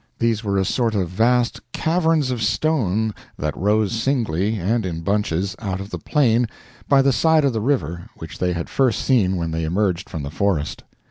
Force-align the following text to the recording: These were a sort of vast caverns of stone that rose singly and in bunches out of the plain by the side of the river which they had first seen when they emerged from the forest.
These 0.17 0.43
were 0.43 0.57
a 0.57 0.65
sort 0.65 0.95
of 0.95 1.09
vast 1.09 1.61
caverns 1.73 2.31
of 2.31 2.41
stone 2.41 3.13
that 3.37 3.55
rose 3.55 3.91
singly 3.91 4.55
and 4.55 4.83
in 4.83 5.01
bunches 5.01 5.55
out 5.59 5.79
of 5.79 5.91
the 5.91 5.99
plain 5.99 6.47
by 6.89 7.03
the 7.03 7.13
side 7.13 7.45
of 7.45 7.53
the 7.53 7.61
river 7.61 8.09
which 8.15 8.39
they 8.39 8.53
had 8.53 8.67
first 8.67 9.05
seen 9.05 9.35
when 9.35 9.51
they 9.51 9.63
emerged 9.63 10.09
from 10.09 10.23
the 10.23 10.31
forest. 10.31 10.83